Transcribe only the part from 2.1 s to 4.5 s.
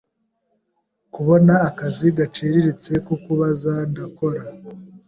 gaciriritse ko kubaza ndakora